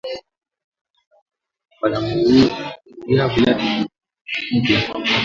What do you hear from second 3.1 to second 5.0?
bilato bya mupya